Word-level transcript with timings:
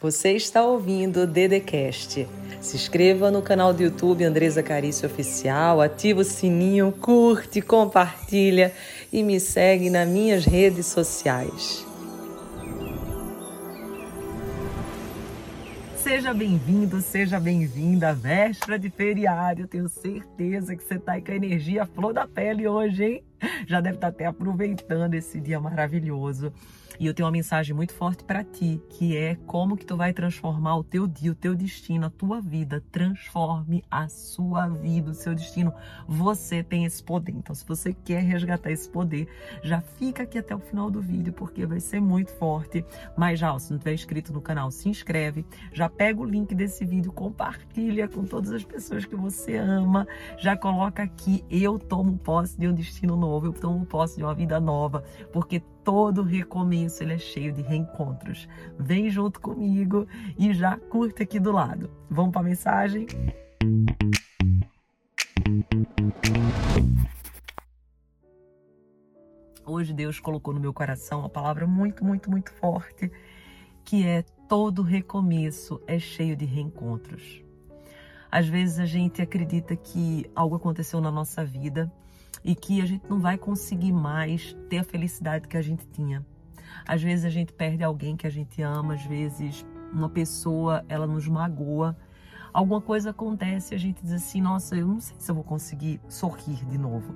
Você 0.00 0.30
está 0.34 0.64
ouvindo 0.64 1.22
o 1.22 1.26
Dedecast. 1.26 2.24
Se 2.60 2.76
inscreva 2.76 3.32
no 3.32 3.42
canal 3.42 3.72
do 3.74 3.82
YouTube 3.82 4.22
Andresa 4.22 4.62
Carício 4.62 5.08
Oficial, 5.08 5.80
ativa 5.80 6.20
o 6.20 6.24
sininho, 6.24 6.92
curte, 6.92 7.60
compartilha 7.60 8.72
e 9.12 9.24
me 9.24 9.40
segue 9.40 9.90
nas 9.90 10.08
minhas 10.08 10.44
redes 10.44 10.86
sociais. 10.86 11.84
Seja 15.96 16.32
bem-vindo, 16.32 17.00
seja 17.00 17.40
bem-vinda 17.40 18.14
véspera 18.14 18.78
de 18.78 18.90
feriado. 18.90 19.66
Tenho 19.66 19.88
certeza 19.88 20.76
que 20.76 20.84
você 20.84 20.94
está 20.94 21.14
aí 21.14 21.22
com 21.22 21.32
a 21.32 21.36
energia 21.36 21.84
flor 21.86 22.14
da 22.14 22.24
pele 22.24 22.68
hoje, 22.68 23.04
hein? 23.04 23.27
Já 23.66 23.80
deve 23.80 23.96
estar 23.96 24.08
tá 24.08 24.14
até 24.14 24.26
aproveitando 24.26 25.14
esse 25.14 25.40
dia 25.40 25.60
maravilhoso. 25.60 26.52
E 27.00 27.06
eu 27.06 27.14
tenho 27.14 27.26
uma 27.26 27.32
mensagem 27.32 27.76
muito 27.76 27.94
forte 27.94 28.24
para 28.24 28.42
ti, 28.42 28.82
que 28.90 29.16
é 29.16 29.36
como 29.46 29.76
que 29.76 29.86
tu 29.86 29.96
vai 29.96 30.12
transformar 30.12 30.78
o 30.78 30.82
teu 30.82 31.06
dia, 31.06 31.30
o 31.30 31.34
teu 31.34 31.54
destino, 31.54 32.06
a 32.06 32.10
tua 32.10 32.40
vida. 32.40 32.82
Transforme 32.90 33.84
a 33.88 34.08
sua 34.08 34.66
vida, 34.66 35.12
o 35.12 35.14
seu 35.14 35.32
destino. 35.32 35.72
Você 36.08 36.60
tem 36.60 36.84
esse 36.84 37.00
poder. 37.00 37.30
Então, 37.36 37.54
se 37.54 37.64
você 37.64 37.92
quer 37.92 38.24
resgatar 38.24 38.72
esse 38.72 38.88
poder, 38.88 39.28
já 39.62 39.80
fica 39.80 40.24
aqui 40.24 40.38
até 40.38 40.56
o 40.56 40.58
final 40.58 40.90
do 40.90 41.00
vídeo, 41.00 41.32
porque 41.32 41.64
vai 41.64 41.78
ser 41.78 42.00
muito 42.00 42.32
forte. 42.32 42.84
Mas 43.16 43.38
já, 43.38 43.56
se 43.60 43.70
não 43.70 43.78
tiver 43.78 43.94
inscrito 43.94 44.32
no 44.32 44.40
canal, 44.40 44.68
se 44.72 44.88
inscreve. 44.88 45.46
Já 45.72 45.88
pega 45.88 46.20
o 46.20 46.24
link 46.24 46.52
desse 46.52 46.84
vídeo, 46.84 47.12
compartilha 47.12 48.08
com 48.08 48.24
todas 48.24 48.50
as 48.50 48.64
pessoas 48.64 49.04
que 49.04 49.14
você 49.14 49.56
ama. 49.56 50.04
Já 50.36 50.56
coloca 50.56 51.00
aqui, 51.00 51.44
eu 51.48 51.78
tomo 51.78 52.18
posse 52.18 52.58
de 52.58 52.66
um 52.66 52.74
destino 52.74 53.14
novo, 53.14 53.27
eu 53.36 53.52
tomo 53.52 53.86
posse 53.86 54.16
de 54.16 54.24
uma 54.24 54.34
vida 54.34 54.58
nova, 54.58 55.04
porque 55.32 55.60
todo 55.84 56.22
recomeço 56.22 57.02
ele 57.02 57.14
é 57.14 57.18
cheio 57.18 57.52
de 57.52 57.62
reencontros. 57.62 58.48
Vem 58.78 59.10
junto 59.10 59.40
comigo 59.40 60.06
e 60.38 60.52
já 60.52 60.76
curte 60.76 61.22
aqui 61.22 61.38
do 61.38 61.52
lado. 61.52 61.90
Vamos 62.10 62.32
para 62.32 62.40
a 62.40 62.44
mensagem? 62.44 63.06
Hoje 69.66 69.92
Deus 69.92 70.18
colocou 70.18 70.54
no 70.54 70.60
meu 70.60 70.72
coração 70.72 71.20
uma 71.20 71.28
palavra 71.28 71.66
muito, 71.66 72.02
muito, 72.04 72.30
muito 72.30 72.50
forte, 72.52 73.12
que 73.84 74.06
é 74.06 74.22
todo 74.48 74.82
recomeço 74.82 75.80
é 75.86 75.98
cheio 75.98 76.34
de 76.34 76.46
reencontros. 76.46 77.42
Às 78.30 78.46
vezes 78.46 78.78
a 78.78 78.86
gente 78.86 79.22
acredita 79.22 79.74
que 79.74 80.30
algo 80.34 80.56
aconteceu 80.56 81.00
na 81.00 81.10
nossa 81.10 81.44
vida 81.44 81.90
e 82.44 82.54
que 82.54 82.80
a 82.80 82.86
gente 82.86 83.08
não 83.08 83.20
vai 83.20 83.36
conseguir 83.36 83.92
mais 83.92 84.56
ter 84.68 84.78
a 84.78 84.84
felicidade 84.84 85.48
que 85.48 85.56
a 85.56 85.62
gente 85.62 85.86
tinha. 85.88 86.24
Às 86.86 87.02
vezes 87.02 87.24
a 87.24 87.30
gente 87.30 87.52
perde 87.52 87.82
alguém 87.82 88.16
que 88.16 88.26
a 88.26 88.30
gente 88.30 88.62
ama, 88.62 88.94
às 88.94 89.04
vezes 89.04 89.64
uma 89.92 90.08
pessoa 90.08 90.84
ela 90.88 91.06
nos 91.06 91.26
magoa. 91.26 91.96
Alguma 92.52 92.80
coisa 92.80 93.10
acontece 93.10 93.74
e 93.74 93.76
a 93.76 93.78
gente 93.78 94.02
diz 94.02 94.12
assim: 94.12 94.40
nossa, 94.40 94.76
eu 94.76 94.86
não 94.86 95.00
sei 95.00 95.16
se 95.18 95.30
eu 95.30 95.34
vou 95.34 95.44
conseguir 95.44 96.00
sorrir 96.08 96.64
de 96.64 96.78
novo. 96.78 97.14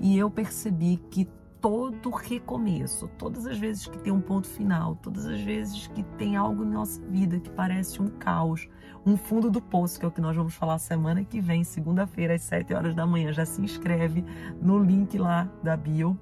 E 0.00 0.16
eu 0.16 0.30
percebi 0.30 0.96
que 1.10 1.28
todo 1.60 2.10
recomeço, 2.10 3.08
todas 3.18 3.46
as 3.46 3.58
vezes 3.58 3.86
que 3.86 3.98
tem 3.98 4.12
um 4.12 4.20
ponto 4.20 4.46
final, 4.46 4.94
todas 4.96 5.26
as 5.26 5.40
vezes 5.40 5.86
que 5.88 6.02
tem 6.16 6.36
algo 6.36 6.64
em 6.64 6.70
nossa 6.70 7.00
vida 7.06 7.40
que 7.40 7.50
parece 7.50 8.00
um 8.00 8.08
caos, 8.08 8.68
um 9.04 9.16
fundo 9.16 9.50
do 9.50 9.60
poço, 9.60 9.98
que 9.98 10.04
é 10.04 10.08
o 10.08 10.12
que 10.12 10.20
nós 10.20 10.36
vamos 10.36 10.54
falar 10.54 10.78
semana 10.78 11.24
que 11.24 11.40
vem, 11.40 11.64
segunda-feira, 11.64 12.34
às 12.34 12.42
7 12.42 12.74
horas 12.74 12.94
da 12.94 13.06
manhã. 13.06 13.32
Já 13.32 13.44
se 13.44 13.60
inscreve 13.60 14.24
no 14.60 14.78
link 14.78 15.18
lá 15.18 15.50
da 15.62 15.76
bio. 15.76 16.18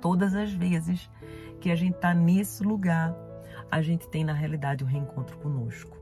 Todas 0.00 0.34
as 0.34 0.52
vezes 0.52 1.08
que 1.60 1.70
a 1.70 1.76
gente 1.76 1.94
está 1.94 2.12
nesse 2.12 2.64
lugar, 2.64 3.14
a 3.70 3.80
gente 3.80 4.08
tem 4.08 4.24
na 4.24 4.32
realidade 4.32 4.82
o 4.82 4.86
um 4.86 4.90
reencontro 4.90 5.38
conosco. 5.38 5.96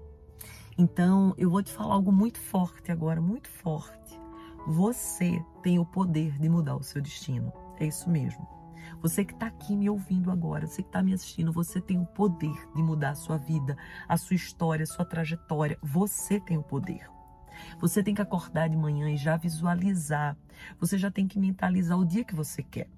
Então, 0.78 1.34
eu 1.36 1.50
vou 1.50 1.62
te 1.62 1.70
falar 1.70 1.94
algo 1.94 2.10
muito 2.10 2.38
forte 2.38 2.90
agora, 2.90 3.20
muito 3.20 3.48
forte. 3.48 4.18
Você 4.66 5.44
tem 5.62 5.78
o 5.78 5.84
poder 5.84 6.38
de 6.38 6.48
mudar 6.48 6.76
o 6.76 6.82
seu 6.82 7.02
destino. 7.02 7.52
É 7.80 7.86
isso 7.86 8.10
mesmo. 8.10 8.46
Você 9.00 9.24
que 9.24 9.32
está 9.32 9.46
aqui 9.46 9.74
me 9.74 9.88
ouvindo 9.88 10.30
agora, 10.30 10.66
você 10.66 10.82
que 10.82 10.88
está 10.88 11.02
me 11.02 11.14
assistindo, 11.14 11.50
você 11.50 11.80
tem 11.80 11.98
o 11.98 12.04
poder 12.04 12.54
de 12.74 12.82
mudar 12.82 13.10
a 13.10 13.14
sua 13.14 13.38
vida, 13.38 13.76
a 14.06 14.18
sua 14.18 14.36
história, 14.36 14.82
a 14.82 14.86
sua 14.86 15.04
trajetória. 15.04 15.78
Você 15.82 16.38
tem 16.38 16.58
o 16.58 16.62
poder. 16.62 17.10
Você 17.80 18.02
tem 18.02 18.14
que 18.14 18.22
acordar 18.22 18.68
de 18.68 18.76
manhã 18.76 19.10
e 19.10 19.16
já 19.16 19.36
visualizar. 19.36 20.36
Você 20.78 20.98
já 20.98 21.10
tem 21.10 21.26
que 21.26 21.38
mentalizar 21.38 21.98
o 21.98 22.04
dia 22.04 22.24
que 22.24 22.34
você 22.34 22.62
quer. 22.62 22.88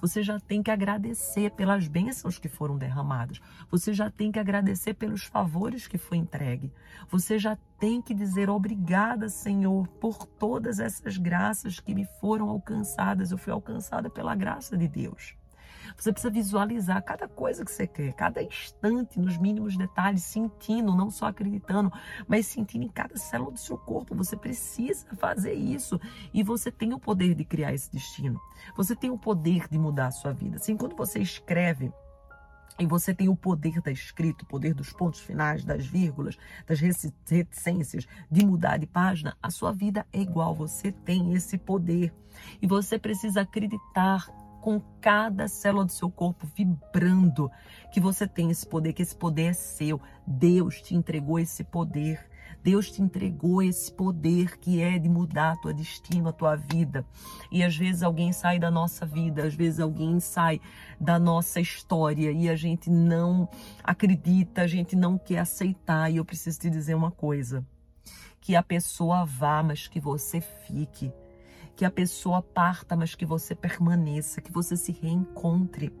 Você 0.00 0.22
já 0.22 0.40
tem 0.40 0.62
que 0.62 0.70
agradecer 0.70 1.50
pelas 1.52 1.86
bênçãos 1.86 2.38
que 2.38 2.48
foram 2.48 2.76
derramadas. 2.76 3.40
Você 3.70 3.92
já 3.92 4.10
tem 4.10 4.32
que 4.32 4.38
agradecer 4.38 4.94
pelos 4.94 5.24
favores 5.24 5.86
que 5.86 5.98
foi 5.98 6.18
entregue. 6.18 6.72
Você 7.08 7.38
já 7.38 7.56
tem 7.78 8.02
que 8.02 8.14
dizer 8.14 8.50
obrigada, 8.50 9.28
Senhor, 9.28 9.86
por 10.00 10.26
todas 10.26 10.80
essas 10.80 11.16
graças 11.16 11.78
que 11.78 11.94
me 11.94 12.06
foram 12.20 12.48
alcançadas. 12.48 13.30
Eu 13.30 13.38
fui 13.38 13.52
alcançada 13.52 14.10
pela 14.10 14.34
graça 14.34 14.76
de 14.76 14.88
Deus. 14.88 15.35
Você 15.96 16.12
precisa 16.12 16.32
visualizar 16.32 17.02
cada 17.02 17.26
coisa 17.26 17.64
que 17.64 17.70
você 17.70 17.86
quer, 17.86 18.12
cada 18.12 18.42
instante, 18.42 19.18
nos 19.18 19.38
mínimos 19.38 19.76
detalhes, 19.76 20.22
sentindo, 20.24 20.94
não 20.94 21.10
só 21.10 21.26
acreditando, 21.26 21.90
mas 22.28 22.46
sentindo 22.46 22.84
em 22.84 22.88
cada 22.88 23.16
célula 23.16 23.52
do 23.52 23.58
seu 23.58 23.78
corpo. 23.78 24.14
Você 24.14 24.36
precisa 24.36 25.06
fazer 25.16 25.54
isso 25.54 25.98
e 26.34 26.42
você 26.42 26.70
tem 26.70 26.92
o 26.92 26.98
poder 26.98 27.34
de 27.34 27.44
criar 27.44 27.72
esse 27.72 27.90
destino. 27.90 28.40
Você 28.76 28.94
tem 28.94 29.10
o 29.10 29.18
poder 29.18 29.68
de 29.68 29.78
mudar 29.78 30.08
a 30.08 30.12
sua 30.12 30.32
vida. 30.32 30.56
Assim, 30.56 30.76
quando 30.76 30.94
você 30.94 31.18
escreve, 31.18 31.92
e 32.78 32.84
você 32.84 33.14
tem 33.14 33.28
o 33.28 33.36
poder 33.36 33.80
da 33.80 33.90
escrita, 33.90 34.44
o 34.44 34.46
poder 34.46 34.74
dos 34.74 34.92
pontos 34.92 35.20
finais, 35.20 35.64
das 35.64 35.86
vírgulas, 35.86 36.36
das 36.66 36.78
reticências, 36.78 38.06
de 38.30 38.44
mudar 38.44 38.76
de 38.76 38.86
página. 38.86 39.34
A 39.42 39.50
sua 39.50 39.72
vida 39.72 40.06
é 40.12 40.20
igual, 40.20 40.54
você 40.54 40.92
tem 40.92 41.32
esse 41.32 41.56
poder. 41.56 42.12
E 42.60 42.66
você 42.66 42.98
precisa 42.98 43.40
acreditar 43.40 44.26
com 44.66 44.82
cada 45.00 45.46
célula 45.46 45.84
do 45.84 45.92
seu 45.92 46.10
corpo 46.10 46.44
vibrando 46.52 47.48
que 47.92 48.00
você 48.00 48.26
tem 48.26 48.50
esse 48.50 48.66
poder, 48.66 48.94
que 48.94 49.02
esse 49.02 49.14
poder 49.14 49.50
é 49.50 49.52
seu. 49.52 50.00
Deus 50.26 50.82
te 50.82 50.92
entregou 50.92 51.38
esse 51.38 51.62
poder. 51.62 52.28
Deus 52.64 52.90
te 52.90 53.00
entregou 53.00 53.62
esse 53.62 53.92
poder 53.92 54.58
que 54.58 54.82
é 54.82 54.98
de 54.98 55.08
mudar 55.08 55.52
a 55.52 55.56
tua 55.56 55.72
destino, 55.72 56.30
a 56.30 56.32
tua 56.32 56.56
vida. 56.56 57.06
E 57.52 57.62
às 57.62 57.76
vezes 57.76 58.02
alguém 58.02 58.32
sai 58.32 58.58
da 58.58 58.68
nossa 58.68 59.06
vida, 59.06 59.44
às 59.44 59.54
vezes 59.54 59.78
alguém 59.78 60.18
sai 60.18 60.60
da 61.00 61.16
nossa 61.16 61.60
história 61.60 62.32
e 62.32 62.48
a 62.48 62.56
gente 62.56 62.90
não 62.90 63.48
acredita, 63.84 64.62
a 64.62 64.66
gente 64.66 64.96
não 64.96 65.16
quer 65.16 65.38
aceitar. 65.38 66.10
E 66.10 66.16
eu 66.16 66.24
preciso 66.24 66.58
te 66.58 66.68
dizer 66.68 66.96
uma 66.96 67.12
coisa: 67.12 67.64
que 68.40 68.56
a 68.56 68.64
pessoa 68.64 69.24
vá, 69.24 69.62
mas 69.62 69.86
que 69.86 70.00
você 70.00 70.40
fique 70.40 71.12
que 71.76 71.84
a 71.84 71.90
pessoa 71.90 72.40
parta, 72.40 72.96
mas 72.96 73.14
que 73.14 73.26
você 73.26 73.54
permaneça, 73.54 74.40
que 74.40 74.50
você 74.50 74.76
se 74.76 74.92
reencontre. 74.92 75.92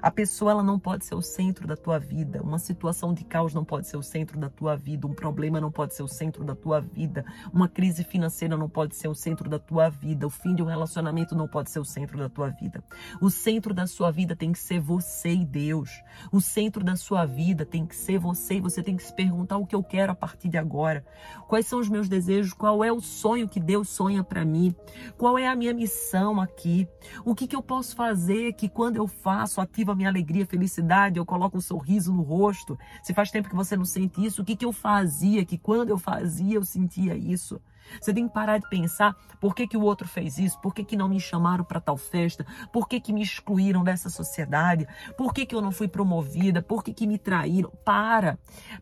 A 0.00 0.10
pessoa 0.10 0.52
ela 0.52 0.62
não 0.62 0.78
pode 0.78 1.04
ser 1.04 1.14
o 1.14 1.22
centro 1.22 1.66
da 1.66 1.76
tua 1.76 1.98
vida. 1.98 2.42
Uma 2.42 2.58
situação 2.58 3.12
de 3.12 3.24
caos 3.24 3.54
não 3.54 3.64
pode 3.64 3.86
ser 3.86 3.96
o 3.96 4.02
centro 4.02 4.38
da 4.38 4.48
tua 4.48 4.76
vida. 4.76 5.06
Um 5.06 5.14
problema 5.14 5.60
não 5.60 5.70
pode 5.70 5.94
ser 5.94 6.02
o 6.02 6.08
centro 6.08 6.44
da 6.44 6.54
tua 6.54 6.80
vida. 6.80 7.24
Uma 7.52 7.68
crise 7.68 8.04
financeira 8.04 8.56
não 8.56 8.68
pode 8.68 8.96
ser 8.96 9.08
o 9.08 9.14
centro 9.14 9.48
da 9.48 9.58
tua 9.58 9.88
vida. 9.88 10.26
O 10.26 10.30
fim 10.30 10.54
de 10.54 10.62
um 10.62 10.66
relacionamento 10.66 11.34
não 11.34 11.48
pode 11.48 11.70
ser 11.70 11.78
o 11.78 11.84
centro 11.84 12.18
da 12.18 12.28
tua 12.28 12.50
vida. 12.50 12.82
O 13.20 13.30
centro 13.30 13.72
da 13.72 13.86
sua 13.86 14.10
vida 14.10 14.36
tem 14.36 14.52
que 14.52 14.58
ser 14.58 14.80
você 14.80 15.30
e 15.30 15.44
Deus. 15.44 15.90
O 16.32 16.40
centro 16.40 16.84
da 16.84 16.96
sua 16.96 17.24
vida 17.24 17.64
tem 17.64 17.86
que 17.86 17.96
ser 17.96 18.18
você 18.18 18.54
e 18.54 18.60
você 18.60 18.82
tem 18.82 18.96
que 18.96 19.02
se 19.02 19.14
perguntar 19.14 19.56
o 19.56 19.66
que 19.66 19.74
eu 19.74 19.82
quero 19.82 20.12
a 20.12 20.14
partir 20.14 20.48
de 20.48 20.58
agora. 20.58 21.04
Quais 21.48 21.66
são 21.66 21.78
os 21.78 21.88
meus 21.88 22.08
desejos? 22.08 22.52
Qual 22.52 22.82
é 22.84 22.92
o 22.92 23.00
sonho 23.00 23.48
que 23.48 23.60
Deus 23.60 23.88
sonha 23.88 24.22
para 24.22 24.44
mim? 24.44 24.74
Qual 25.16 25.38
é 25.38 25.46
a 25.46 25.56
minha 25.56 25.72
missão 25.74 26.40
aqui? 26.40 26.88
O 27.24 27.34
que, 27.34 27.46
que 27.46 27.56
eu 27.56 27.62
posso 27.62 27.94
fazer 27.94 28.52
que 28.52 28.68
quando 28.68 28.96
eu 28.96 29.06
faço 29.06 29.60
ativo 29.76 29.92
a 29.92 29.94
minha 29.94 30.08
alegria, 30.08 30.46
felicidade, 30.46 31.18
eu 31.18 31.26
coloco 31.26 31.58
um 31.58 31.60
sorriso 31.60 32.12
no 32.12 32.22
rosto. 32.22 32.78
Se 33.02 33.12
faz 33.12 33.30
tempo 33.30 33.48
que 33.48 33.54
você 33.54 33.76
não 33.76 33.84
sente 33.84 34.24
isso, 34.24 34.40
o 34.40 34.44
que, 34.44 34.56
que 34.56 34.64
eu 34.64 34.72
fazia, 34.72 35.44
que 35.44 35.58
quando 35.58 35.90
eu 35.90 35.98
fazia 35.98 36.54
eu 36.54 36.64
sentia 36.64 37.14
isso? 37.14 37.60
Você 38.00 38.12
tem 38.12 38.26
que 38.26 38.34
parar 38.34 38.58
de 38.58 38.68
pensar 38.68 39.16
por 39.40 39.54
que, 39.54 39.66
que 39.66 39.76
o 39.76 39.82
outro 39.82 40.08
fez 40.08 40.38
isso, 40.38 40.60
por 40.60 40.74
que, 40.74 40.84
que 40.84 40.96
não 40.96 41.08
me 41.08 41.20
chamaram 41.20 41.64
para 41.64 41.80
tal 41.80 41.96
festa, 41.96 42.46
por 42.72 42.88
que, 42.88 43.00
que 43.00 43.12
me 43.12 43.22
excluíram 43.22 43.84
dessa 43.84 44.08
sociedade, 44.08 44.86
por 45.16 45.32
que, 45.32 45.46
que 45.46 45.54
eu 45.54 45.60
não 45.60 45.70
fui 45.70 45.88
promovida, 45.88 46.62
por 46.62 46.82
que, 46.82 46.92
que 46.92 47.06
me 47.06 47.18
traíram. 47.18 47.70
Para, 47.84 48.38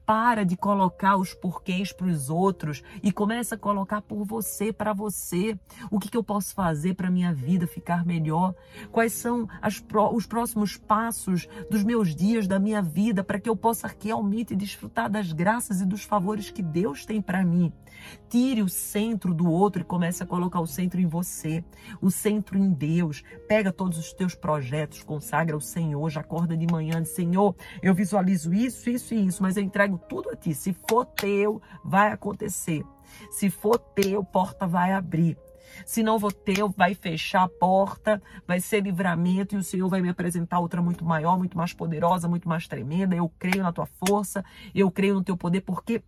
para 0.06 0.44
de 0.44 0.56
colocar 0.56 1.16
os 1.16 1.34
porquês 1.34 1.92
para 1.92 2.06
os 2.06 2.30
outros 2.30 2.82
e 3.02 3.12
começa 3.12 3.54
a 3.54 3.58
colocar 3.58 4.00
por 4.02 4.24
você, 4.24 4.72
para 4.72 4.92
você. 4.92 5.58
O 5.90 5.98
que, 5.98 6.08
que 6.08 6.16
eu 6.16 6.24
posso 6.24 6.54
fazer 6.54 6.94
para 6.94 7.10
minha 7.10 7.32
vida 7.32 7.66
ficar 7.66 8.04
melhor? 8.04 8.54
Quais 8.90 9.12
são 9.12 9.48
as, 9.60 9.82
os 10.12 10.26
próximos 10.26 10.76
passos 10.76 11.48
dos 11.70 11.82
meus 11.82 12.14
dias, 12.14 12.46
da 12.46 12.58
minha 12.58 12.82
vida, 12.82 13.22
para 13.22 13.38
que 13.38 13.48
eu 13.48 13.56
possa 13.56 13.92
realmente 14.00 14.54
desfrutar 14.54 15.10
das 15.10 15.32
graças 15.32 15.80
e 15.80 15.86
dos 15.86 16.04
favores 16.04 16.50
que 16.50 16.62
Deus 16.62 17.04
tem 17.04 17.20
para 17.20 17.44
mim? 17.44 17.72
Tire 18.28 18.62
o 18.62 18.68
centro 18.94 19.34
do 19.34 19.50
outro 19.50 19.82
e 19.82 19.84
comece 19.84 20.22
a 20.22 20.26
colocar 20.26 20.60
o 20.60 20.68
centro 20.68 21.00
em 21.00 21.06
você, 21.06 21.64
o 22.00 22.12
centro 22.12 22.56
em 22.56 22.72
Deus. 22.72 23.24
Pega 23.48 23.72
todos 23.72 23.98
os 23.98 24.12
teus 24.12 24.36
projetos, 24.36 25.02
consagra 25.02 25.56
ao 25.56 25.60
Senhor, 25.60 26.08
já 26.08 26.20
acorda 26.20 26.56
de 26.56 26.64
manhã, 26.64 27.02
diz, 27.02 27.10
Senhor, 27.10 27.56
eu 27.82 27.92
visualizo 27.92 28.54
isso, 28.54 28.88
isso 28.88 29.12
e 29.12 29.26
isso, 29.26 29.42
mas 29.42 29.56
eu 29.56 29.64
entrego 29.64 29.98
tudo 30.08 30.30
a 30.30 30.36
ti. 30.36 30.54
Se 30.54 30.72
for 30.88 31.04
teu, 31.06 31.60
vai 31.84 32.12
acontecer. 32.12 32.84
Se 33.32 33.50
for 33.50 33.78
teu, 33.78 34.22
porta 34.22 34.64
vai 34.64 34.92
abrir. 34.92 35.36
Se 35.84 36.04
não 36.04 36.16
vou 36.16 36.30
ter, 36.30 36.62
vai 36.76 36.94
fechar 36.94 37.42
a 37.42 37.48
porta, 37.48 38.22
vai 38.46 38.60
ser 38.60 38.80
livramento 38.80 39.56
e 39.56 39.58
o 39.58 39.62
Senhor 39.64 39.88
vai 39.88 40.00
me 40.00 40.08
apresentar 40.08 40.60
outra 40.60 40.80
muito 40.80 41.04
maior, 41.04 41.36
muito 41.36 41.56
mais 41.56 41.72
poderosa, 41.72 42.28
muito 42.28 42.48
mais 42.48 42.68
tremenda. 42.68 43.16
Eu 43.16 43.28
creio 43.40 43.64
na 43.64 43.72
tua 43.72 43.86
força, 43.86 44.44
eu 44.72 44.88
creio 44.88 45.14
no 45.14 45.24
teu 45.24 45.36
poder, 45.36 45.62
porque 45.62 46.00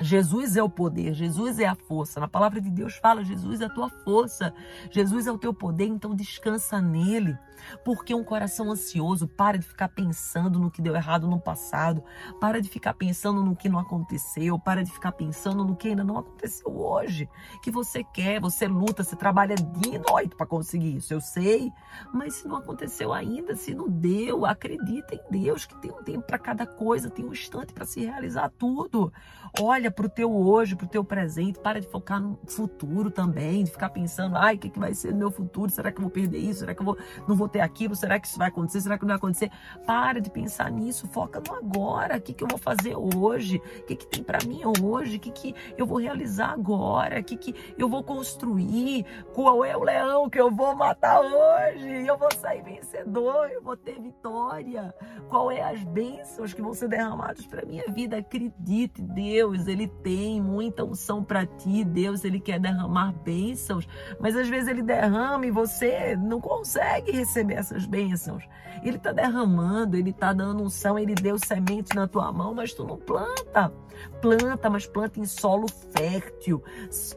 Jesus 0.00 0.56
é 0.56 0.62
o 0.62 0.68
poder, 0.68 1.14
Jesus 1.14 1.58
é 1.58 1.66
a 1.66 1.74
força. 1.74 2.18
Na 2.18 2.28
palavra 2.28 2.60
de 2.60 2.70
Deus 2.70 2.96
fala: 2.96 3.24
Jesus 3.24 3.60
é 3.60 3.66
a 3.66 3.70
tua 3.70 3.88
força, 3.88 4.52
Jesus 4.90 5.26
é 5.26 5.32
o 5.32 5.38
teu 5.38 5.54
poder, 5.54 5.86
então 5.86 6.14
descansa 6.14 6.80
nele. 6.80 7.36
Porque 7.84 8.14
um 8.14 8.24
coração 8.24 8.70
ansioso 8.70 9.26
para 9.26 9.58
de 9.58 9.66
ficar 9.66 9.88
pensando 9.88 10.58
no 10.58 10.70
que 10.70 10.82
deu 10.82 10.94
errado 10.94 11.28
no 11.28 11.40
passado, 11.40 12.02
para 12.40 12.60
de 12.60 12.68
ficar 12.68 12.94
pensando 12.94 13.42
no 13.42 13.56
que 13.56 13.68
não 13.68 13.78
aconteceu, 13.78 14.58
para 14.58 14.82
de 14.82 14.90
ficar 14.90 15.12
pensando 15.12 15.64
no 15.64 15.76
que 15.76 15.88
ainda 15.88 16.04
não 16.04 16.18
aconteceu 16.18 16.76
hoje. 16.76 17.28
Que 17.62 17.70
você 17.70 18.02
quer, 18.04 18.40
você 18.40 18.66
luta, 18.66 19.02
você 19.02 19.16
trabalha 19.16 19.54
dia 19.54 19.96
e 19.96 20.10
noite 20.10 20.34
para 20.36 20.46
conseguir 20.46 20.96
isso, 20.96 21.14
eu 21.14 21.20
sei. 21.20 21.72
Mas 22.12 22.34
se 22.34 22.48
não 22.48 22.56
aconteceu 22.56 23.12
ainda, 23.12 23.54
se 23.54 23.74
não 23.74 23.88
deu, 23.88 24.44
acredita 24.44 25.14
em 25.14 25.22
Deus 25.30 25.64
que 25.64 25.80
tem 25.80 25.90
um 25.90 26.02
tempo 26.02 26.26
para 26.26 26.38
cada 26.38 26.66
coisa, 26.66 27.08
tem 27.08 27.24
um 27.24 27.32
instante 27.32 27.72
para 27.72 27.86
se 27.86 28.00
realizar 28.04 28.50
tudo. 28.58 29.12
Olha 29.60 29.83
para 29.90 30.06
o 30.06 30.08
teu 30.08 30.32
hoje, 30.34 30.76
para 30.76 30.86
o 30.86 30.88
teu 30.88 31.04
presente, 31.04 31.58
para 31.58 31.80
de 31.80 31.86
focar 31.86 32.20
no 32.20 32.38
futuro 32.46 33.10
também, 33.10 33.64
de 33.64 33.70
ficar 33.70 33.90
pensando, 33.90 34.36
ai, 34.36 34.56
o 34.56 34.58
que, 34.58 34.70
que 34.70 34.78
vai 34.78 34.94
ser 34.94 35.12
no 35.12 35.18
meu 35.18 35.30
futuro? 35.30 35.70
Será 35.70 35.90
que 35.90 35.98
eu 35.98 36.02
vou 36.02 36.10
perder 36.10 36.38
isso? 36.38 36.60
Será 36.60 36.74
que 36.74 36.80
eu 36.80 36.84
vou, 36.84 36.98
não 37.26 37.36
vou 37.36 37.48
ter 37.48 37.60
aquilo? 37.60 37.94
Será 37.94 38.18
que 38.18 38.26
isso 38.26 38.38
vai 38.38 38.48
acontecer? 38.48 38.80
Será 38.80 38.96
que 38.96 39.02
não 39.02 39.08
vai 39.08 39.16
acontecer? 39.16 39.50
Para 39.86 40.20
de 40.20 40.30
pensar 40.30 40.70
nisso, 40.70 41.06
foca 41.08 41.40
no 41.46 41.54
agora. 41.56 42.16
O 42.16 42.20
que, 42.20 42.32
que 42.32 42.44
eu 42.44 42.48
vou 42.48 42.58
fazer 42.58 42.96
hoje? 42.96 43.60
O 43.78 43.82
que, 43.84 43.96
que 43.96 44.06
tem 44.06 44.22
para 44.22 44.38
mim 44.46 44.62
hoje? 44.82 45.16
O 45.16 45.20
que, 45.20 45.30
que 45.30 45.54
eu 45.76 45.86
vou 45.86 45.98
realizar 45.98 46.50
agora? 46.50 47.20
O 47.20 47.24
que, 47.24 47.36
que 47.36 47.54
eu 47.76 47.88
vou 47.88 48.02
construir? 48.02 49.04
Qual 49.32 49.64
é 49.64 49.76
o 49.76 49.82
leão 49.82 50.28
que 50.28 50.40
eu 50.40 50.50
vou 50.50 50.74
matar 50.74 51.20
hoje? 51.20 52.06
Eu 52.06 52.16
vou 52.16 52.32
sair 52.34 52.62
vencedor, 52.62 53.50
eu 53.50 53.62
vou 53.62 53.76
ter 53.76 54.00
vitória. 54.00 54.94
Qual 55.28 55.50
é 55.50 55.62
as 55.62 55.82
bênçãos 55.84 56.52
que 56.52 56.62
vão 56.62 56.74
ser 56.74 56.88
derramadas 56.88 57.46
para 57.46 57.66
minha 57.66 57.84
vida? 57.88 58.18
Acredite, 58.18 59.02
Deus, 59.02 59.68
Ele 59.74 59.88
tem 59.88 60.40
muita 60.40 60.84
unção 60.84 61.22
para 61.22 61.44
ti. 61.44 61.84
Deus, 61.84 62.24
Ele 62.24 62.40
quer 62.40 62.58
derramar 62.58 63.12
bênçãos, 63.12 63.86
mas 64.18 64.36
às 64.36 64.48
vezes 64.48 64.68
Ele 64.68 64.82
derrama 64.82 65.46
e 65.46 65.50
você 65.50 66.16
não 66.16 66.40
consegue 66.40 67.12
receber 67.12 67.54
essas 67.54 67.84
bênçãos. 67.84 68.44
Ele 68.82 68.96
está 68.96 69.12
derramando, 69.12 69.96
ele 69.96 70.10
está 70.10 70.32
dando 70.32 70.62
unção, 70.62 70.98
ele 70.98 71.14
deu 71.14 71.38
semente 71.38 71.94
na 71.94 72.06
tua 72.06 72.30
mão, 72.32 72.54
mas 72.54 72.74
tu 72.74 72.84
não 72.84 72.96
planta. 72.96 73.72
Planta, 74.20 74.68
mas 74.68 74.86
planta 74.86 75.20
em 75.20 75.24
solo 75.24 75.66
fértil, 75.68 76.62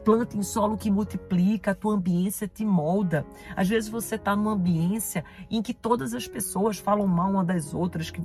planta 0.04 0.36
em 0.36 0.42
solo 0.42 0.76
que 0.76 0.90
multiplica, 0.90 1.72
a 1.72 1.74
tua 1.74 1.94
ambiência 1.94 2.46
te 2.46 2.64
molda. 2.64 3.26
Às 3.56 3.68
vezes 3.68 3.90
você 3.90 4.14
está 4.14 4.36
numa 4.36 4.52
ambiência 4.52 5.24
em 5.50 5.60
que 5.60 5.74
todas 5.74 6.14
as 6.14 6.28
pessoas 6.28 6.78
falam 6.78 7.06
mal 7.06 7.30
uma 7.30 7.44
das 7.44 7.74
outras, 7.74 8.10
que, 8.10 8.22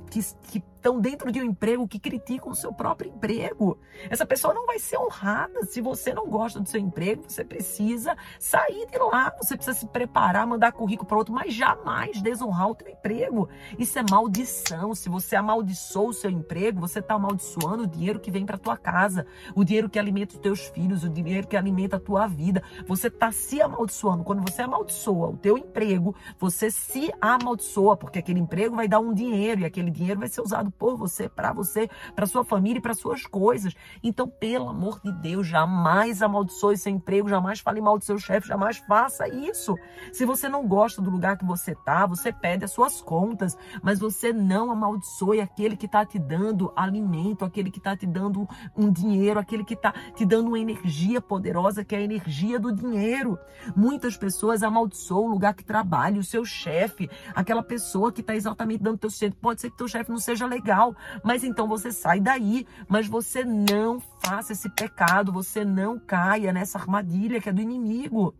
que 0.50 0.62
estão 0.84 1.00
dentro 1.00 1.32
de 1.32 1.40
um 1.40 1.44
emprego 1.44 1.88
que 1.88 1.98
criticam 1.98 2.52
o 2.52 2.54
seu 2.54 2.70
próprio 2.70 3.10
emprego. 3.10 3.78
Essa 4.10 4.26
pessoa 4.26 4.52
não 4.52 4.66
vai 4.66 4.78
ser 4.78 4.98
honrada. 4.98 5.64
Se 5.64 5.80
você 5.80 6.12
não 6.12 6.28
gosta 6.28 6.60
do 6.60 6.68
seu 6.68 6.78
emprego, 6.78 7.24
você 7.26 7.42
precisa 7.42 8.14
sair 8.38 8.86
de 8.90 8.98
lá, 8.98 9.34
você 9.40 9.56
precisa 9.56 9.78
se 9.78 9.86
preparar, 9.86 10.46
mandar 10.46 10.72
currículo 10.72 11.08
para 11.08 11.16
outro, 11.16 11.32
mas 11.32 11.54
jamais 11.54 12.20
desonrar 12.20 12.68
o 12.68 12.74
teu 12.74 12.92
emprego. 12.92 13.48
Isso 13.78 13.98
é 13.98 14.04
maldição. 14.10 14.94
Se 14.94 15.08
você 15.08 15.34
amaldiçoou 15.34 16.10
o 16.10 16.12
seu 16.12 16.30
emprego, 16.30 16.80
você 16.80 16.98
está 16.98 17.14
amaldiçoando 17.14 17.84
o 17.84 17.86
dinheiro 17.86 18.20
que 18.20 18.30
vem 18.30 18.44
para 18.44 18.58
tua 18.58 18.76
casa, 18.76 19.26
o 19.54 19.64
dinheiro 19.64 19.88
que 19.88 19.98
alimenta 19.98 20.34
os 20.34 20.40
teus 20.40 20.66
filhos, 20.68 21.02
o 21.02 21.08
dinheiro 21.08 21.46
que 21.46 21.56
alimenta 21.56 21.96
a 21.96 22.00
tua 22.00 22.26
vida. 22.26 22.62
Você 22.86 23.06
está 23.06 23.32
se 23.32 23.62
amaldiçoando. 23.62 24.22
Quando 24.22 24.42
você 24.42 24.60
amaldiçoa 24.60 25.28
o 25.28 25.36
teu 25.38 25.56
emprego, 25.56 26.14
você 26.38 26.70
se 26.70 27.10
amaldiçoa, 27.22 27.96
porque 27.96 28.18
aquele 28.18 28.40
emprego 28.40 28.76
vai 28.76 28.86
dar 28.86 29.00
um 29.00 29.14
dinheiro 29.14 29.62
e 29.62 29.64
aquele 29.64 29.90
dinheiro 29.90 30.20
vai 30.20 30.28
ser 30.28 30.42
usado 30.42 30.73
por 30.78 30.96
você, 30.96 31.28
para 31.28 31.52
você, 31.52 31.88
para 32.14 32.26
sua 32.26 32.44
família 32.44 32.78
e 32.78 32.82
para 32.82 32.94
suas 32.94 33.26
coisas. 33.26 33.74
Então, 34.02 34.28
pelo 34.28 34.68
amor 34.68 35.00
de 35.02 35.12
Deus, 35.12 35.46
jamais 35.46 36.22
amaldiçoe 36.22 36.76
seu 36.76 36.92
emprego, 36.92 37.28
jamais 37.28 37.60
fale 37.60 37.80
mal 37.80 37.98
do 37.98 38.04
seu 38.04 38.18
chefe, 38.18 38.48
jamais 38.48 38.78
faça 38.78 39.28
isso. 39.28 39.74
Se 40.12 40.24
você 40.24 40.48
não 40.48 40.66
gosta 40.66 41.00
do 41.00 41.10
lugar 41.10 41.36
que 41.36 41.44
você 41.44 41.74
tá, 41.74 42.06
você 42.06 42.32
pede 42.32 42.64
as 42.64 42.72
suas 42.72 43.00
contas, 43.00 43.56
mas 43.82 43.98
você 43.98 44.32
não 44.32 44.70
amaldiçoe 44.70 45.40
aquele 45.40 45.76
que 45.76 45.86
está 45.86 46.04
te 46.04 46.18
dando 46.18 46.72
alimento, 46.74 47.44
aquele 47.44 47.70
que 47.70 47.78
está 47.78 47.96
te 47.96 48.06
dando 48.06 48.46
um 48.76 48.90
dinheiro, 48.90 49.38
aquele 49.38 49.64
que 49.64 49.74
está 49.74 49.92
te 49.92 50.24
dando 50.24 50.48
uma 50.48 50.58
energia 50.58 51.20
poderosa, 51.20 51.84
que 51.84 51.94
é 51.94 51.98
a 51.98 52.02
energia 52.02 52.58
do 52.58 52.72
dinheiro. 52.72 53.38
Muitas 53.76 54.16
pessoas 54.16 54.62
amaldiçoam 54.62 55.26
o 55.26 55.30
lugar 55.30 55.54
que 55.54 55.64
trabalha, 55.64 56.18
o 56.20 56.24
seu 56.24 56.44
chefe, 56.44 57.08
aquela 57.34 57.62
pessoa 57.62 58.12
que 58.12 58.20
está 58.20 58.34
exatamente 58.34 58.82
dando 58.82 58.98
teu 58.98 59.10
centro. 59.10 59.38
Pode 59.40 59.60
ser 59.60 59.70
que 59.70 59.76
teu 59.76 59.88
chefe 59.88 60.10
não 60.10 60.18
seja 60.18 60.46
legal 60.46 60.63
legal. 60.64 60.96
Mas 61.22 61.44
então 61.44 61.68
você 61.68 61.92
sai 61.92 62.18
daí, 62.18 62.66
mas 62.88 63.06
você 63.06 63.44
não 63.44 64.00
faça 64.00 64.52
esse 64.52 64.70
pecado, 64.70 65.30
você 65.30 65.64
não 65.64 65.98
caia 65.98 66.52
nessa 66.52 66.78
armadilha 66.78 67.40
que 67.40 67.50
é 67.50 67.52
do 67.52 67.60
inimigo. 67.60 68.34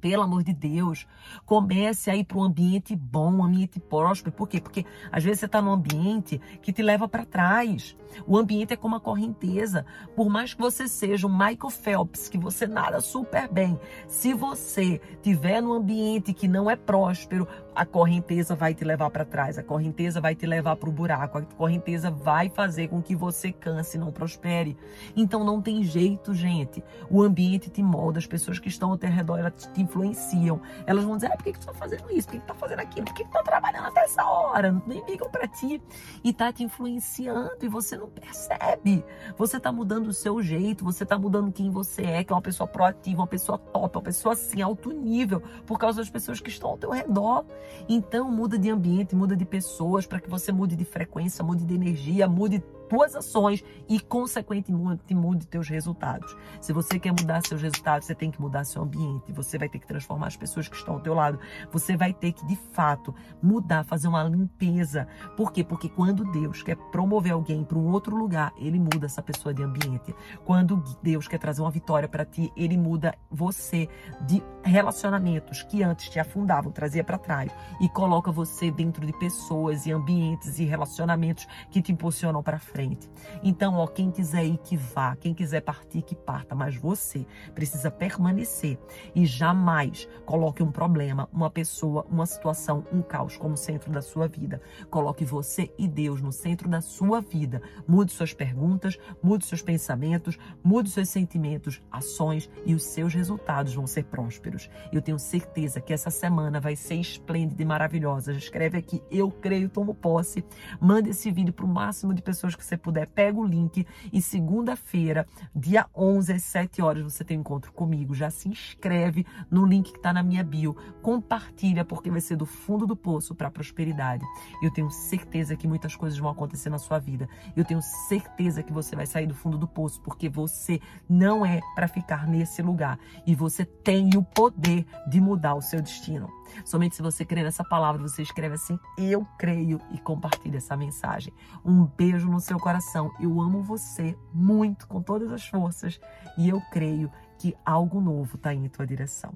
Pelo 0.00 0.22
amor 0.22 0.42
de 0.42 0.52
Deus, 0.52 1.06
comece 1.46 2.10
a 2.10 2.16
ir 2.16 2.24
para 2.24 2.36
um 2.36 2.44
ambiente 2.44 2.94
bom, 2.94 3.36
um 3.36 3.44
ambiente 3.44 3.80
próspero. 3.80 4.34
Por 4.34 4.46
quê? 4.46 4.60
Porque 4.60 4.84
às 5.10 5.24
vezes 5.24 5.40
você 5.40 5.46
está 5.46 5.62
num 5.62 5.72
ambiente 5.72 6.38
que 6.60 6.72
te 6.72 6.82
leva 6.82 7.08
para 7.08 7.24
trás. 7.24 7.96
O 8.26 8.36
ambiente 8.36 8.72
é 8.72 8.76
como 8.76 8.96
a 8.96 9.00
correnteza. 9.00 9.84
Por 10.14 10.28
mais 10.28 10.54
que 10.54 10.60
você 10.60 10.88
seja 10.88 11.26
um 11.26 11.30
Michael 11.30 11.70
Phelps, 11.70 12.28
que 12.28 12.38
você 12.38 12.66
nada 12.66 13.00
super 13.00 13.48
bem, 13.48 13.78
se 14.06 14.32
você 14.32 15.00
tiver 15.22 15.60
num 15.60 15.72
ambiente 15.72 16.32
que 16.32 16.48
não 16.48 16.70
é 16.70 16.76
próspero, 16.76 17.46
a 17.74 17.84
correnteza 17.84 18.54
vai 18.54 18.74
te 18.74 18.84
levar 18.84 19.10
para 19.10 19.24
trás, 19.24 19.58
a 19.58 19.62
correnteza 19.62 20.20
vai 20.20 20.34
te 20.34 20.46
levar 20.46 20.76
para 20.76 20.88
o 20.88 20.92
buraco, 20.92 21.38
a 21.38 21.42
correnteza 21.42 22.10
vai 22.10 22.48
fazer 22.48 22.88
com 22.88 23.02
que 23.02 23.14
você 23.14 23.52
canse 23.52 23.96
e 23.96 24.00
não 24.00 24.10
prospere. 24.10 24.76
Então 25.14 25.44
não 25.44 25.60
tem 25.60 25.84
jeito, 25.84 26.32
gente. 26.32 26.82
O 27.10 27.22
ambiente 27.22 27.68
te 27.68 27.82
molda, 27.82 28.18
as 28.18 28.26
pessoas 28.26 28.58
que 28.58 28.68
estão 28.68 28.90
ao 28.90 28.98
teu 28.98 29.10
redor 29.10 29.38
elas 29.38 29.68
te 29.72 29.82
influenciam. 29.82 30.60
Elas 30.86 31.04
vão 31.04 31.16
dizer: 31.16 31.30
ah, 31.32 31.36
por 31.36 31.44
que, 31.44 31.52
que 31.52 31.60
tu 31.60 31.66
tá 31.66 31.74
fazendo 31.74 32.10
isso? 32.10 32.28
Por 32.28 32.32
que, 32.32 32.40
que 32.40 32.46
tu 32.46 32.48
tá 32.48 32.54
fazendo 32.54 32.80
aquilo? 32.80 33.04
Por 33.04 33.14
que, 33.14 33.24
que 33.24 33.30
tu 33.30 33.32
tá 33.32 33.42
trabalhando 33.42 33.86
até 33.86 34.00
essa 34.04 34.24
hora? 34.24 34.82
Nem 34.86 35.04
ligam 35.06 35.30
para 35.30 35.46
ti. 35.46 35.82
E 36.24 36.32
tá 36.32 36.52
te 36.52 36.64
influenciando 36.64 37.58
e 37.60 37.68
você 37.68 37.95
não 37.98 38.08
percebe. 38.08 39.04
Você 39.36 39.58
tá 39.58 39.72
mudando 39.72 40.08
o 40.08 40.12
seu 40.12 40.42
jeito, 40.42 40.84
você 40.84 41.04
tá 41.04 41.18
mudando 41.18 41.52
quem 41.52 41.70
você 41.70 42.02
é, 42.02 42.24
que 42.24 42.32
é 42.32 42.36
uma 42.36 42.42
pessoa 42.42 42.66
proativa, 42.66 43.20
uma 43.20 43.26
pessoa 43.26 43.58
top, 43.58 43.96
uma 43.96 44.02
pessoa 44.02 44.34
assim, 44.34 44.62
alto 44.62 44.90
nível, 44.92 45.42
por 45.66 45.78
causa 45.78 45.98
das 46.00 46.10
pessoas 46.10 46.40
que 46.40 46.48
estão 46.48 46.70
ao 46.70 46.78
teu 46.78 46.90
redor. 46.90 47.44
Então, 47.88 48.30
muda 48.30 48.58
de 48.58 48.70
ambiente, 48.70 49.14
muda 49.14 49.36
de 49.36 49.44
pessoas 49.44 50.06
para 50.06 50.20
que 50.20 50.28
você 50.28 50.52
mude 50.52 50.76
de 50.76 50.84
frequência, 50.84 51.44
mude 51.44 51.64
de 51.64 51.74
energia, 51.74 52.28
mude 52.28 52.62
tuas 52.88 53.14
ações 53.14 53.64
e, 53.88 54.00
consequentemente, 54.00 55.14
mude 55.14 55.46
teus 55.46 55.68
resultados. 55.68 56.36
Se 56.60 56.72
você 56.72 56.98
quer 56.98 57.10
mudar 57.10 57.42
seus 57.46 57.62
resultados, 57.62 58.06
você 58.06 58.14
tem 58.14 58.30
que 58.30 58.40
mudar 58.40 58.64
seu 58.64 58.82
ambiente. 58.82 59.32
Você 59.32 59.58
vai 59.58 59.68
ter 59.68 59.78
que 59.78 59.86
transformar 59.86 60.28
as 60.28 60.36
pessoas 60.36 60.68
que 60.68 60.76
estão 60.76 60.94
ao 60.94 61.00
teu 61.00 61.14
lado. 61.14 61.38
Você 61.70 61.96
vai 61.96 62.12
ter 62.12 62.32
que, 62.32 62.44
de 62.46 62.56
fato, 62.56 63.14
mudar, 63.42 63.84
fazer 63.84 64.08
uma 64.08 64.22
limpeza. 64.24 65.06
Por 65.36 65.52
quê? 65.52 65.62
Porque 65.62 65.88
quando 65.88 66.24
Deus 66.30 66.62
quer 66.62 66.76
promover 66.90 67.32
alguém 67.32 67.64
para 67.64 67.78
um 67.78 67.90
outro 67.90 68.16
lugar, 68.16 68.52
ele 68.56 68.78
muda 68.78 69.06
essa 69.06 69.22
pessoa 69.22 69.52
de 69.52 69.62
ambiente. 69.62 70.14
Quando 70.44 70.82
Deus 71.02 71.28
quer 71.28 71.38
trazer 71.38 71.62
uma 71.62 71.70
vitória 71.70 72.08
para 72.08 72.24
ti, 72.24 72.52
ele 72.56 72.76
muda 72.76 73.14
você 73.30 73.88
de 74.26 74.42
relacionamentos 74.66 75.62
que 75.62 75.82
antes 75.82 76.08
te 76.08 76.18
afundavam, 76.18 76.72
trazia 76.72 77.04
para 77.04 77.18
trás 77.18 77.52
e 77.80 77.88
coloca 77.88 78.32
você 78.32 78.70
dentro 78.70 79.06
de 79.06 79.12
pessoas 79.12 79.86
e 79.86 79.92
ambientes 79.92 80.58
e 80.58 80.64
relacionamentos 80.64 81.46
que 81.70 81.80
te 81.80 81.92
impulsionam 81.92 82.42
para 82.42 82.58
frente. 82.58 83.08
Então, 83.42 83.76
ó, 83.76 83.86
quem 83.86 84.10
quiser 84.10 84.44
ir, 84.44 84.58
que 84.58 84.76
vá. 84.76 85.14
Quem 85.16 85.32
quiser 85.32 85.60
partir, 85.60 86.02
que 86.02 86.14
parta. 86.14 86.54
Mas 86.54 86.76
você 86.76 87.26
precisa 87.54 87.90
permanecer 87.90 88.78
e 89.14 89.24
jamais 89.24 90.08
coloque 90.24 90.62
um 90.62 90.72
problema, 90.72 91.28
uma 91.32 91.50
pessoa, 91.50 92.04
uma 92.10 92.26
situação, 92.26 92.84
um 92.92 93.02
caos 93.02 93.36
como 93.36 93.56
centro 93.56 93.92
da 93.92 94.02
sua 94.02 94.26
vida. 94.26 94.60
Coloque 94.90 95.24
você 95.24 95.72
e 95.78 95.86
Deus 95.86 96.20
no 96.20 96.32
centro 96.32 96.68
da 96.68 96.80
sua 96.80 97.20
vida. 97.20 97.62
Mude 97.86 98.12
suas 98.12 98.32
perguntas, 98.32 98.98
mude 99.22 99.44
seus 99.44 99.62
pensamentos, 99.62 100.38
mude 100.62 100.90
seus 100.90 101.08
sentimentos, 101.08 101.82
ações 101.90 102.50
e 102.64 102.74
os 102.74 102.82
seus 102.82 103.14
resultados 103.14 103.74
vão 103.74 103.86
ser 103.86 104.04
prósperos. 104.04 104.55
Eu 104.92 105.02
tenho 105.02 105.18
certeza 105.18 105.80
que 105.80 105.92
essa 105.92 106.10
semana 106.10 106.60
vai 106.60 106.76
ser 106.76 106.96
esplêndida 106.96 107.62
e 107.62 107.64
maravilhosa. 107.64 108.32
Escreve 108.32 108.78
aqui, 108.78 109.02
eu 109.10 109.30
creio, 109.30 109.68
tomo 109.68 109.94
posse. 109.94 110.44
Manda 110.80 111.10
esse 111.10 111.30
vídeo 111.30 111.52
para 111.52 111.64
o 111.64 111.68
máximo 111.68 112.14
de 112.14 112.22
pessoas 112.22 112.54
que 112.54 112.64
você 112.64 112.76
puder. 112.76 113.06
Pega 113.08 113.38
o 113.38 113.44
link 113.44 113.86
e 114.12 114.22
segunda-feira, 114.22 115.26
dia 115.54 115.86
11 115.94 116.32
às 116.32 116.42
7 116.42 116.82
horas, 116.82 117.02
você 117.02 117.24
tem 117.24 117.36
um 117.36 117.40
encontro 117.40 117.72
comigo. 117.72 118.14
Já 118.14 118.30
se 118.30 118.48
inscreve 118.48 119.26
no 119.50 119.64
link 119.64 119.92
que 119.92 119.98
está 119.98 120.12
na 120.12 120.22
minha 120.22 120.42
bio. 120.42 120.76
Compartilha, 121.02 121.84
porque 121.84 122.10
vai 122.10 122.20
ser 122.20 122.36
do 122.36 122.46
fundo 122.46 122.86
do 122.86 122.96
poço 122.96 123.34
para 123.34 123.48
a 123.48 123.50
prosperidade. 123.50 124.24
Eu 124.62 124.70
tenho 124.72 124.90
certeza 124.90 125.56
que 125.56 125.68
muitas 125.68 125.94
coisas 125.94 126.18
vão 126.18 126.30
acontecer 126.30 126.70
na 126.70 126.78
sua 126.78 126.98
vida. 126.98 127.28
Eu 127.56 127.64
tenho 127.64 127.80
certeza 127.80 128.62
que 128.62 128.72
você 128.72 128.96
vai 128.96 129.06
sair 129.06 129.26
do 129.26 129.34
fundo 129.34 129.58
do 129.58 129.66
poço, 129.66 130.00
porque 130.02 130.28
você 130.28 130.80
não 131.08 131.44
é 131.44 131.60
para 131.74 131.88
ficar 131.88 132.26
nesse 132.26 132.62
lugar. 132.62 132.98
E 133.26 133.34
você 133.34 133.64
tem 133.64 134.10
o 134.16 134.22
poder 134.50 134.86
de 135.06 135.20
mudar 135.20 135.54
o 135.54 135.62
seu 135.62 135.82
destino. 135.82 136.30
Somente 136.64 136.96
se 136.96 137.02
você 137.02 137.24
crer 137.24 137.44
nessa 137.44 137.64
palavra, 137.64 138.00
você 138.02 138.22
escreve 138.22 138.54
assim: 138.54 138.78
Eu 138.96 139.26
creio 139.38 139.80
e 139.92 139.98
compartilha 139.98 140.58
essa 140.58 140.76
mensagem. 140.76 141.32
Um 141.64 141.84
beijo 141.84 142.28
no 142.28 142.40
seu 142.40 142.58
coração. 142.58 143.10
Eu 143.20 143.40
amo 143.40 143.62
você 143.62 144.16
muito, 144.32 144.86
com 144.86 145.02
todas 145.02 145.32
as 145.32 145.46
forças, 145.46 146.00
e 146.38 146.48
eu 146.48 146.60
creio 146.70 147.10
que 147.38 147.54
algo 147.64 148.00
novo 148.00 148.36
está 148.36 148.54
em 148.54 148.68
tua 148.68 148.86
direção. 148.86 149.32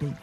Beijo. 0.00 0.16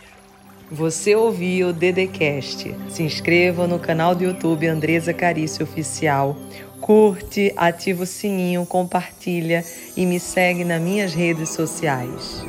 Você 0.71 1.13
ouviu 1.13 1.67
o 1.67 1.73
Dedecast. 1.73 2.73
Se 2.89 3.03
inscreva 3.03 3.67
no 3.67 3.77
canal 3.77 4.15
do 4.15 4.23
YouTube 4.23 4.65
Andresa 4.65 5.13
Carício 5.13 5.63
Oficial. 5.63 6.35
Curte, 6.79 7.53
ativa 7.55 8.03
o 8.03 8.07
sininho, 8.07 8.65
compartilha 8.65 9.63
e 9.95 10.05
me 10.05 10.19
segue 10.19 10.63
nas 10.63 10.81
minhas 10.81 11.13
redes 11.13 11.49
sociais. 11.49 12.43